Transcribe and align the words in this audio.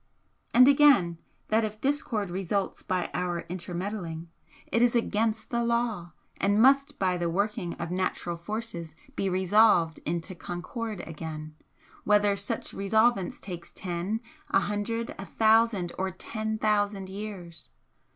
And 0.51 0.67
again, 0.67 1.19
that 1.49 1.63
if 1.63 1.79
discord 1.79 2.31
results 2.31 2.81
by 2.81 3.11
our 3.13 3.41
inter 3.41 3.75
meddling, 3.75 4.29
it 4.65 4.81
is 4.81 4.95
AGAINST 4.95 5.51
THE 5.51 5.63
LAW, 5.63 6.09
and 6.37 6.59
must 6.59 6.97
by 6.97 7.17
the 7.17 7.29
working 7.29 7.75
of 7.75 7.91
natural 7.91 8.35
forces 8.35 8.95
be 9.15 9.29
resolved 9.29 9.99
into 10.03 10.33
concord 10.33 11.01
again, 11.01 11.55
whether 12.03 12.35
such 12.35 12.73
resolvance 12.73 13.39
take 13.39 13.67
ten, 13.75 14.21
a 14.49 14.61
hundred, 14.61 15.13
a 15.19 15.25
thousand 15.27 15.91
or 15.99 16.09
ten 16.09 16.57
thousand 16.57 17.07
years? 17.07 17.69